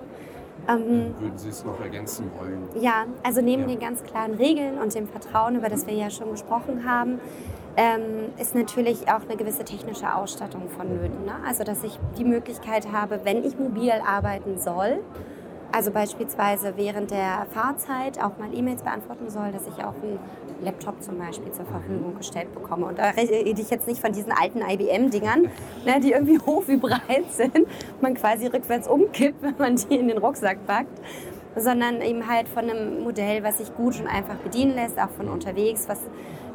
Ähm, 0.68 1.16
Würden 1.20 1.38
Sie 1.38 1.50
es 1.50 1.64
noch 1.64 1.80
ergänzen 1.80 2.30
wollen? 2.40 2.68
Ja, 2.82 3.06
also 3.24 3.42
neben 3.42 3.64
ja. 3.64 3.68
den 3.70 3.80
ganz 3.80 4.04
klaren 4.04 4.36
Regeln 4.36 4.78
und 4.78 4.94
dem 4.94 5.08
Vertrauen, 5.08 5.56
über 5.56 5.70
das 5.70 5.88
wir 5.88 5.94
ja 5.94 6.10
schon 6.10 6.32
gesprochen 6.32 6.88
haben, 6.88 7.20
ähm, 7.78 8.34
ist 8.38 8.56
natürlich 8.56 9.08
auch 9.10 9.22
eine 9.28 9.38
gewisse 9.38 9.64
technische 9.64 10.14
Ausstattung 10.14 10.70
vonnöten. 10.70 11.26
Ne? 11.26 11.34
Also 11.48 11.64
dass 11.64 11.84
ich 11.84 11.98
die 12.18 12.26
Möglichkeit 12.26 12.92
habe, 12.92 13.22
wenn 13.24 13.44
ich 13.44 13.58
mobil 13.58 13.94
arbeiten 14.06 14.60
soll, 14.60 15.00
also 15.72 15.92
beispielsweise 15.92 16.74
während 16.78 17.12
der 17.12 17.46
Fahrzeit 17.52 18.22
auch 18.22 18.38
mal 18.38 18.54
E-Mails 18.54 18.84
beantworten 18.84 19.30
soll, 19.30 19.52
dass 19.52 19.68
ich 19.68 19.84
auch 19.84 19.94
einen 20.02 20.20
Laptop 20.62 21.02
zum 21.02 21.18
Beispiel 21.18 21.52
zur 21.52 21.66
Verfügung 21.66 22.16
gestellt 22.18 22.54
bekomme. 22.54 22.88
Und 22.88 23.00
da 23.00 23.10
rede 23.10 23.62
ich 23.62 23.70
jetzt 23.70 23.88
nicht 23.88 24.02
von 24.02 24.12
diesen 24.12 24.32
alten 24.32 24.62
IBM-Dingern, 24.62 25.44
ne, 25.86 26.00
die 26.02 26.12
irgendwie 26.12 26.40
hochvibreit 26.46 27.32
sind, 27.32 27.68
man 28.02 28.16
quasi 28.16 28.48
rückwärts 28.48 28.88
umkippt, 28.88 29.42
wenn 29.42 29.58
man 29.58 29.76
die 29.76 29.96
in 29.96 30.08
den 30.08 30.18
Rucksack 30.18 30.66
packt, 30.66 31.00
sondern 31.56 32.02
eben 32.02 32.28
halt 32.28 32.50
von 32.50 32.70
einem 32.70 33.04
Modell, 33.04 33.44
was 33.44 33.60
sich 33.60 33.74
gut 33.76 34.00
und 34.00 34.08
einfach 34.08 34.36
bedienen 34.36 34.76
lässt, 34.76 35.00
auch 35.00 35.10
von 35.12 35.28
unterwegs, 35.28 35.88
was 35.88 36.00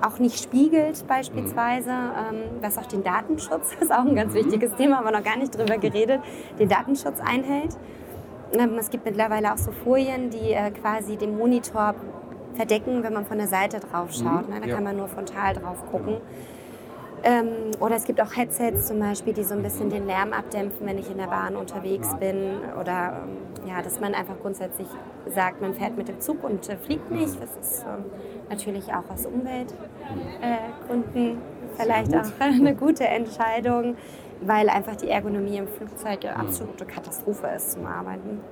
auch 0.02 0.18
nicht 0.18 0.42
spiegelt 0.42 1.06
beispielsweise, 1.06 1.90
ähm, 1.90 2.42
was 2.60 2.78
auch 2.78 2.86
den 2.86 3.02
Datenschutz, 3.02 3.70
das 3.70 3.82
ist 3.88 3.92
auch 3.92 4.04
ein 4.04 4.16
ganz 4.16 4.32
mhm. 4.32 4.38
wichtiges 4.38 4.74
Thema, 4.76 4.98
haben 4.98 5.06
wir 5.06 5.12
noch 5.12 5.24
gar 5.24 5.36
nicht 5.36 5.56
drüber 5.56 5.78
geredet, 5.78 6.20
den 6.58 6.68
Datenschutz 6.68 7.20
einhält. 7.20 7.76
Ähm, 8.54 8.78
es 8.78 8.90
gibt 8.90 9.04
mittlerweile 9.04 9.52
auch 9.52 9.58
so 9.58 9.72
Folien, 9.72 10.30
die 10.30 10.52
äh, 10.52 10.70
quasi 10.70 11.16
den 11.16 11.36
Monitor 11.36 11.94
verdecken, 12.54 13.02
wenn 13.02 13.12
man 13.12 13.26
von 13.26 13.38
der 13.38 13.48
Seite 13.48 13.80
drauf 13.80 14.12
schaut. 14.12 14.48
Mhm. 14.48 14.54
Ne? 14.54 14.60
Da 14.60 14.66
ja. 14.66 14.74
kann 14.74 14.84
man 14.84 14.96
nur 14.96 15.08
frontal 15.08 15.54
drauf 15.54 15.84
gucken. 15.90 16.18
Ähm, 17.26 17.70
oder 17.80 17.96
es 17.96 18.04
gibt 18.04 18.20
auch 18.20 18.36
Headsets 18.36 18.86
zum 18.86 19.00
Beispiel, 19.00 19.32
die 19.32 19.44
so 19.44 19.54
ein 19.54 19.62
bisschen 19.62 19.88
den 19.88 20.06
Lärm 20.06 20.34
abdämpfen, 20.34 20.86
wenn 20.86 20.98
ich 20.98 21.10
in 21.10 21.16
der 21.16 21.28
Bahn 21.28 21.56
unterwegs 21.56 22.14
bin. 22.16 22.58
Oder 22.78 23.22
ähm, 23.24 23.38
ja, 23.66 23.80
dass 23.80 23.98
man 23.98 24.14
einfach 24.14 24.38
grundsätzlich 24.42 24.88
sagt, 25.26 25.62
man 25.62 25.72
fährt 25.72 25.96
mit 25.96 26.08
dem 26.08 26.20
Zug 26.20 26.44
und 26.44 26.68
äh, 26.68 26.76
fliegt 26.76 27.10
nicht. 27.10 27.40
Das 27.40 27.56
ist 27.56 27.82
ähm, 27.84 28.04
natürlich 28.50 28.92
auch 28.92 29.08
aus 29.10 29.24
Umweltgründen 29.24 31.30
äh, 31.30 31.36
vielleicht 31.78 32.14
auch 32.14 32.30
eine 32.40 32.74
gute 32.74 33.04
Entscheidung, 33.04 33.96
weil 34.42 34.68
einfach 34.68 34.96
die 34.96 35.08
Ergonomie 35.08 35.56
im 35.56 35.68
Flugzeug 35.68 36.26
eine 36.26 36.36
absolute 36.36 36.84
Katastrophe 36.84 37.46
ist 37.56 37.72
zum 37.72 37.86
Arbeiten. 37.86 38.42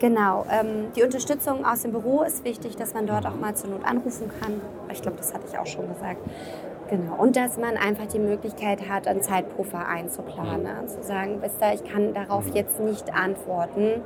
Genau, 0.00 0.46
ähm, 0.50 0.92
die 0.94 1.02
Unterstützung 1.02 1.64
aus 1.64 1.82
dem 1.82 1.90
Büro 1.90 2.22
ist 2.22 2.44
wichtig, 2.44 2.76
dass 2.76 2.94
man 2.94 3.06
dort 3.06 3.26
auch 3.26 3.34
mal 3.34 3.56
zur 3.56 3.70
Not 3.70 3.84
anrufen 3.84 4.30
kann. 4.40 4.60
Ich 4.92 5.02
glaube, 5.02 5.16
das 5.16 5.34
hatte 5.34 5.46
ich 5.50 5.58
auch 5.58 5.66
schon 5.66 5.88
gesagt. 5.88 6.20
Genau. 6.90 7.16
Und 7.16 7.36
dass 7.36 7.58
man 7.58 7.76
einfach 7.76 8.06
die 8.06 8.18
Möglichkeit 8.18 8.88
hat, 8.88 9.06
einen 9.06 9.22
Zeitpuffer 9.22 9.86
einzuplanen. 9.86 10.82
Mhm. 10.82 10.88
Zu 10.88 11.02
sagen, 11.02 11.38
wisst 11.40 11.60
ihr, 11.60 11.74
ich 11.74 11.84
kann 11.84 12.14
darauf 12.14 12.46
mhm. 12.46 12.54
jetzt 12.54 12.80
nicht 12.80 13.12
antworten. 13.14 14.02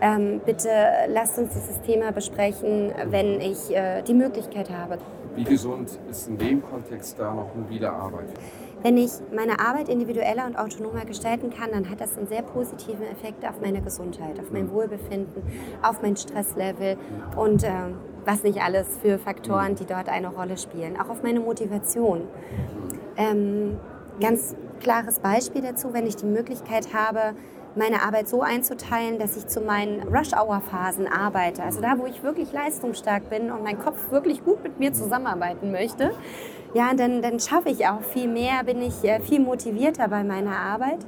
Ähm, 0.00 0.40
bitte 0.44 0.68
lasst 1.08 1.38
uns 1.38 1.54
dieses 1.54 1.80
Thema 1.80 2.12
besprechen, 2.12 2.92
wenn 3.06 3.40
ich 3.40 3.74
äh, 3.74 4.02
die 4.02 4.14
Möglichkeit 4.14 4.70
habe. 4.70 4.98
Wie 5.34 5.44
gesund 5.44 5.98
ist 6.10 6.28
in 6.28 6.36
dem 6.36 6.62
Kontext 6.62 7.18
da 7.18 7.32
noch 7.32 7.54
mobile 7.54 7.90
Arbeit? 7.90 8.28
Wenn 8.82 8.96
ich 8.96 9.10
meine 9.34 9.58
Arbeit 9.58 9.88
individueller 9.88 10.46
und 10.46 10.56
autonomer 10.56 11.04
gestalten 11.04 11.50
kann, 11.50 11.70
dann 11.72 11.90
hat 11.90 12.00
das 12.00 12.16
einen 12.16 12.28
sehr 12.28 12.42
positiven 12.42 13.04
Effekt 13.04 13.44
auf 13.44 13.60
meine 13.60 13.82
Gesundheit, 13.82 14.38
auf 14.38 14.52
mein 14.52 14.66
mhm. 14.66 14.72
Wohlbefinden, 14.72 15.42
auf 15.82 16.00
mein 16.02 16.16
Stresslevel 16.16 16.96
und 17.36 17.64
äh, 17.64 17.70
was 18.24 18.44
nicht 18.44 18.60
alles 18.62 18.86
für 19.02 19.18
Faktoren, 19.18 19.74
die 19.74 19.84
dort 19.84 20.08
eine 20.08 20.28
Rolle 20.28 20.56
spielen. 20.56 20.98
Auch 21.00 21.08
auf 21.08 21.22
meine 21.22 21.40
Motivation. 21.40 22.22
Ähm, 23.16 23.78
ganz 24.20 24.54
klares 24.80 25.18
Beispiel 25.18 25.62
dazu, 25.62 25.92
wenn 25.92 26.06
ich 26.06 26.16
die 26.16 26.26
Möglichkeit 26.26 26.94
habe, 26.94 27.34
meine 27.74 28.02
Arbeit 28.02 28.28
so 28.28 28.42
einzuteilen, 28.42 29.18
dass 29.18 29.36
ich 29.36 29.46
zu 29.46 29.60
meinen 29.60 30.02
Rush-Hour-Phasen 30.08 31.06
arbeite. 31.06 31.62
Also 31.62 31.80
da, 31.80 31.98
wo 31.98 32.06
ich 32.06 32.22
wirklich 32.22 32.52
leistungsstark 32.52 33.30
bin 33.30 33.50
und 33.50 33.62
mein 33.62 33.78
Kopf 33.78 34.10
wirklich 34.10 34.44
gut 34.44 34.62
mit 34.62 34.78
mir 34.78 34.92
zusammenarbeiten 34.92 35.70
möchte, 35.70 36.12
ja, 36.74 36.92
dann, 36.94 37.22
dann 37.22 37.40
schaffe 37.40 37.70
ich 37.70 37.86
auch 37.86 38.02
viel 38.02 38.28
mehr, 38.28 38.64
bin 38.64 38.80
ich 38.82 39.04
äh, 39.04 39.20
viel 39.20 39.40
motivierter 39.40 40.08
bei 40.08 40.24
meiner 40.24 40.56
Arbeit 40.56 41.06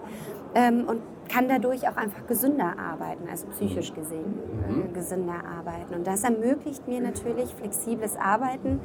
ähm, 0.55 0.85
und 0.87 1.01
kann 1.29 1.49
dadurch 1.49 1.89
auch 1.89 1.97
einfach 1.97 2.27
gesünder 2.27 2.75
arbeiten, 2.79 3.29
also 3.31 3.47
psychisch 3.49 3.95
gesehen 3.95 4.35
mhm. 4.69 4.85
äh, 4.91 4.93
gesünder 4.93 5.45
arbeiten. 5.45 5.95
Und 5.95 6.07
das 6.07 6.25
ermöglicht 6.25 6.89
mir 6.89 7.01
natürlich 7.01 7.55
flexibles 7.55 8.17
Arbeiten. 8.17 8.81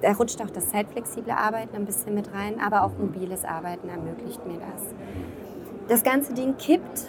Da 0.00 0.12
rutscht 0.12 0.40
auch 0.42 0.50
das 0.50 0.70
zeitflexible 0.70 1.32
Arbeiten 1.32 1.76
ein 1.76 1.84
bisschen 1.84 2.14
mit 2.14 2.32
rein, 2.32 2.60
aber 2.60 2.84
auch 2.84 2.92
mobiles 2.98 3.44
Arbeiten 3.44 3.88
ermöglicht 3.88 4.46
mir 4.46 4.58
das. 4.58 4.82
Das 5.88 6.02
ganze 6.02 6.34
Ding 6.34 6.56
kippt 6.58 7.06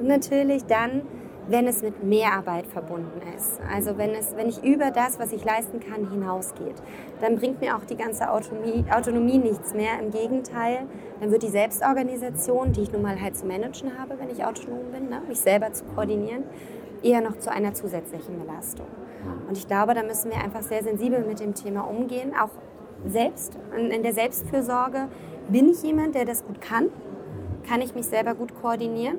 natürlich 0.00 0.64
dann, 0.66 1.02
wenn 1.48 1.66
es 1.66 1.82
mit 1.82 2.02
Mehrarbeit 2.02 2.66
verbunden 2.66 3.20
ist. 3.36 3.60
Also 3.72 3.98
wenn, 3.98 4.10
es, 4.10 4.34
wenn 4.36 4.48
ich 4.48 4.62
über 4.64 4.90
das, 4.90 5.18
was 5.18 5.32
ich 5.32 5.44
leisten 5.44 5.80
kann, 5.80 6.10
hinausgeht. 6.10 6.74
Dann 7.20 7.36
bringt 7.36 7.60
mir 7.60 7.76
auch 7.76 7.84
die 7.84 7.96
ganze 7.96 8.30
Autonomie, 8.30 8.84
Autonomie 8.90 9.38
nichts 9.38 9.72
mehr. 9.72 10.00
Im 10.00 10.10
Gegenteil, 10.10 10.86
dann 11.20 11.30
wird 11.30 11.42
die 11.42 11.48
Selbstorganisation, 11.48 12.72
die 12.72 12.82
ich 12.82 12.92
nun 12.92 13.02
mal 13.02 13.20
halt 13.20 13.36
zu 13.36 13.46
managen 13.46 13.98
habe, 13.98 14.18
wenn 14.18 14.30
ich 14.30 14.44
autonom 14.44 14.90
bin, 14.92 15.08
ne, 15.08 15.22
mich 15.28 15.40
selber 15.40 15.72
zu 15.72 15.84
koordinieren, 15.84 16.44
eher 17.02 17.20
noch 17.20 17.38
zu 17.38 17.50
einer 17.50 17.74
zusätzlichen 17.74 18.38
Belastung. 18.38 18.86
Und 19.48 19.56
ich 19.56 19.66
glaube, 19.66 19.94
da 19.94 20.02
müssen 20.02 20.30
wir 20.30 20.38
einfach 20.38 20.62
sehr 20.62 20.82
sensibel 20.82 21.24
mit 21.24 21.40
dem 21.40 21.54
Thema 21.54 21.82
umgehen, 21.82 22.32
auch 22.34 22.50
selbst. 23.06 23.56
In 23.76 24.02
der 24.02 24.12
Selbstfürsorge 24.12 25.08
bin 25.48 25.68
ich 25.68 25.82
jemand, 25.82 26.14
der 26.14 26.24
das 26.24 26.44
gut 26.44 26.60
kann? 26.60 26.88
Kann 27.68 27.80
ich 27.80 27.94
mich 27.94 28.06
selber 28.06 28.34
gut 28.34 28.52
koordinieren? 28.60 29.18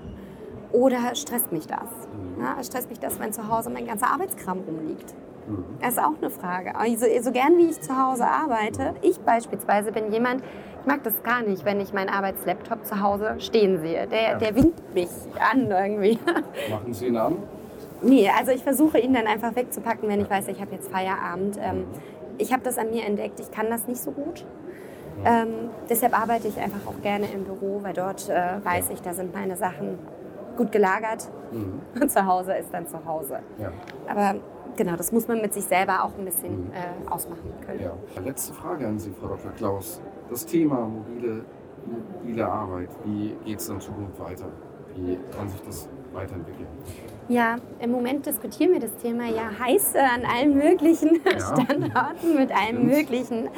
Oder 0.72 1.16
stresst 1.16 1.52
mich 1.52 1.68
das? 1.68 1.88
Ja, 2.40 2.64
stresst 2.64 2.90
mich 2.90 3.00
das, 3.00 3.20
wenn 3.20 3.34
zu 3.34 3.48
Hause 3.48 3.70
mein 3.70 3.88
ganzer 3.88 4.08
Arbeitskram 4.08 4.60
rumliegt? 4.60 5.14
Mhm. 5.48 5.64
Das 5.82 5.94
ist 5.94 6.00
auch 6.00 6.18
eine 6.20 6.30
Frage. 6.30 6.76
Also, 6.76 7.06
so 7.22 7.32
gern 7.32 7.58
wie 7.58 7.68
ich 7.68 7.82
zu 7.82 7.98
Hause 7.98 8.26
arbeite, 8.26 8.94
ich 9.02 9.20
beispielsweise 9.20 9.92
bin 9.92 10.12
jemand, 10.12 10.44
ich 10.82 10.86
mag 10.86 11.04
das 11.04 11.24
gar 11.24 11.42
nicht, 11.42 11.66
wenn 11.66 11.80
ich 11.80 11.94
meinen 11.94 12.10
Arbeitslaptop 12.10 12.86
zu 12.86 13.02
Hause 13.02 13.36
stehen 13.40 13.80
sehe. 13.80 14.08
Der, 14.08 14.22
ja. 14.22 14.38
der 14.38 14.56
winkt 14.56 14.94
mich 14.94 15.10
an 15.40 15.72
irgendwie. 15.72 16.20
Machen 16.70 16.94
Sie 16.94 17.08
ihn 17.08 17.18
an? 17.18 17.38
Nee, 18.02 18.30
also 18.38 18.52
ich 18.52 18.64
versuche 18.64 19.00
ihn 19.00 19.14
dann 19.14 19.26
einfach 19.26 19.56
wegzupacken, 19.56 20.08
wenn 20.08 20.22
ich 20.22 20.30
weiß, 20.30 20.48
ich 20.50 20.62
habe 20.62 20.74
jetzt 20.76 20.92
Feierabend. 20.92 21.58
Ähm, 21.60 21.86
ich 22.38 22.54
habe 22.54 22.64
das 22.64 22.78
an 22.78 22.92
mir 22.92 23.04
entdeckt, 23.06 23.40
ich 23.40 23.52
kann 23.52 23.70
das 23.70 23.88
nicht 23.88 24.02
so 24.02 24.12
gut. 24.12 24.46
Ähm, 25.26 25.72
deshalb 25.90 26.20
arbeite 26.20 26.48
ich 26.48 26.60
einfach 26.60 26.86
auch 26.86 27.02
gerne 27.02 27.26
im 27.34 27.44
Büro, 27.44 27.80
weil 27.82 27.94
dort 27.94 28.30
äh, 28.30 28.64
weiß 28.64 28.92
ich, 28.92 29.02
da 29.02 29.14
sind 29.14 29.34
meine 29.34 29.56
Sachen 29.56 29.98
gut 30.58 30.72
gelagert 30.72 31.30
mhm. 31.52 31.82
und 32.02 32.12
zu 32.12 32.26
Hause 32.26 32.54
ist 32.54 32.74
dann 32.74 32.88
zu 32.88 33.04
Hause. 33.06 33.40
Ja. 33.58 33.72
Aber 34.08 34.40
genau, 34.76 34.96
das 34.96 35.12
muss 35.12 35.28
man 35.28 35.42
mit 35.42 35.54
sich 35.54 35.64
selber 35.64 36.04
auch 36.04 36.18
ein 36.18 36.26
bisschen 36.26 36.66
mhm. 36.66 36.72
äh, 36.74 37.10
ausmachen 37.10 37.54
können. 37.66 37.80
Ja. 37.82 38.22
Letzte 38.22 38.54
Frage 38.54 38.88
an 38.88 39.00
Sie, 39.00 39.12
Frau 39.12 39.28
Dr. 39.28 39.52
Klaus. 39.52 40.02
Das 40.30 40.46
Thema 40.46 40.88
mobile, 40.88 41.46
mobile 41.86 42.48
Arbeit, 42.48 42.90
wie 43.06 43.36
geht 43.46 43.60
es 43.60 43.70
in 43.70 43.80
Zukunft 43.80 44.20
weiter? 44.20 44.48
Wie 44.96 45.18
kann 45.38 45.48
sich 45.48 45.62
das 45.62 45.88
weiterentwickeln? 46.12 46.68
Ja, 47.30 47.58
im 47.80 47.92
Moment 47.92 48.26
diskutieren 48.26 48.74
wir 48.74 48.80
das 48.80 48.96
Thema 48.96 49.26
ja 49.28 49.52
heiß 49.60 49.96
an 49.96 50.24
allen 50.26 50.58
möglichen 50.58 51.20
ja. 51.24 51.40
Standorten 51.40 52.36
mit 52.36 52.52
allen 52.52 52.78
Stimmt. 52.78 52.86
möglichen 52.86 53.50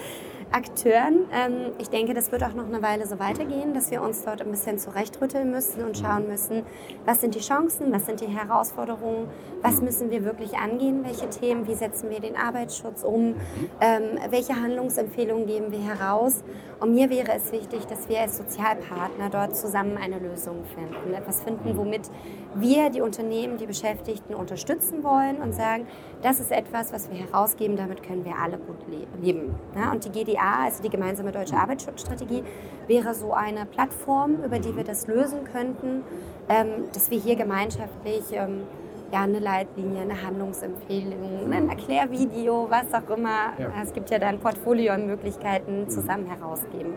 Akteuren. 0.51 1.25
Ähm, 1.31 1.73
ich 1.77 1.89
denke, 1.89 2.13
das 2.13 2.31
wird 2.31 2.43
auch 2.43 2.53
noch 2.53 2.65
eine 2.65 2.81
Weile 2.81 3.05
so 3.05 3.19
weitergehen, 3.19 3.73
dass 3.73 3.91
wir 3.91 4.01
uns 4.01 4.23
dort 4.23 4.41
ein 4.41 4.49
bisschen 4.49 4.79
zurechtrütteln 4.79 5.51
müssen 5.51 5.83
und 5.83 5.97
schauen 5.97 6.27
müssen, 6.27 6.63
was 7.05 7.21
sind 7.21 7.35
die 7.35 7.39
Chancen, 7.39 7.91
was 7.91 8.07
sind 8.07 8.21
die 8.21 8.27
Herausforderungen, 8.27 9.27
was 9.61 9.81
müssen 9.81 10.09
wir 10.09 10.25
wirklich 10.25 10.57
angehen, 10.57 11.03
welche 11.03 11.29
Themen, 11.29 11.67
wie 11.67 11.75
setzen 11.75 12.09
wir 12.09 12.19
den 12.19 12.35
Arbeitsschutz 12.35 13.03
um, 13.03 13.35
ähm, 13.79 14.17
welche 14.29 14.55
Handlungsempfehlungen 14.55 15.45
geben 15.45 15.71
wir 15.71 15.81
heraus. 15.81 16.43
Und 16.79 16.93
mir 16.93 17.09
wäre 17.09 17.33
es 17.33 17.51
wichtig, 17.51 17.85
dass 17.87 18.07
wir 18.07 18.21
als 18.21 18.37
Sozialpartner 18.37 19.29
dort 19.29 19.55
zusammen 19.55 19.97
eine 19.97 20.17
Lösung 20.17 20.63
finden, 20.73 21.13
etwas 21.13 21.43
finden, 21.43 21.77
womit 21.77 22.09
wir 22.55 22.89
die 22.89 23.01
Unternehmen, 23.01 23.57
die 23.57 23.65
Beschäftigten 23.67 24.33
unterstützen 24.33 25.03
wollen 25.03 25.37
und 25.37 25.53
sagen, 25.53 25.87
das 26.21 26.39
ist 26.39 26.51
etwas, 26.51 26.93
was 26.93 27.11
wir 27.11 27.17
herausgeben, 27.17 27.75
damit 27.75 28.01
können 28.01 28.23
wir 28.25 28.37
alle 28.37 28.57
gut 28.57 28.87
leben. 28.87 29.55
Ja, 29.75 29.91
und 29.91 30.05
die 30.05 30.09
GDA, 30.09 30.38
also 30.39 30.83
die 30.83 30.89
gemeinsame 30.89 31.31
deutsche 31.31 31.55
Arbeitsschutzstrategie, 31.55 32.43
wäre 32.87 33.13
so 33.13 33.33
eine 33.33 33.65
Plattform, 33.65 34.43
über 34.43 34.59
die 34.59 34.75
wir 34.75 34.83
das 34.83 35.07
lösen 35.07 35.43
könnten, 35.43 36.03
ähm, 36.47 36.85
dass 36.93 37.11
wir 37.11 37.19
hier 37.19 37.35
gemeinschaftlich 37.35 38.23
ähm, 38.31 38.63
ja, 39.11 39.23
eine 39.23 39.39
Leitlinie, 39.39 40.01
eine 40.01 40.21
Handlungsempfehlung, 40.21 41.51
ein 41.51 41.69
Erklärvideo, 41.69 42.67
was 42.69 42.93
auch 42.93 43.09
immer. 43.09 43.53
Ja. 43.57 43.71
Es 43.81 43.93
gibt 43.93 44.09
ja 44.09 44.19
dann 44.19 44.39
Portfolio 44.39 44.93
und 44.93 45.07
Möglichkeiten 45.07 45.89
zusammen 45.89 46.27
herausgeben. 46.27 46.93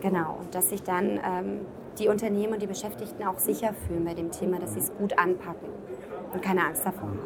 Genau, 0.00 0.38
und 0.40 0.54
dass 0.54 0.70
sich 0.70 0.82
dann 0.82 1.20
ähm, 1.24 1.60
die 1.98 2.08
Unternehmen 2.08 2.54
und 2.54 2.62
die 2.62 2.66
Beschäftigten 2.66 3.24
auch 3.24 3.38
sicher 3.38 3.74
fühlen 3.86 4.04
bei 4.04 4.14
dem 4.14 4.30
Thema, 4.30 4.58
dass 4.58 4.74
sie 4.74 4.80
es 4.80 4.92
gut 4.96 5.18
anpacken 5.18 5.68
und 6.32 6.42
keine 6.42 6.64
Angst 6.64 6.84
davor 6.84 7.08
haben. 7.08 7.18